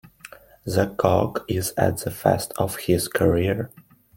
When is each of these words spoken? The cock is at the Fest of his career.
The 0.65 0.87
cock 0.97 1.45
is 1.47 1.75
at 1.77 1.97
the 1.97 2.09
Fest 2.09 2.53
of 2.57 2.75
his 2.77 3.07
career. 3.07 3.69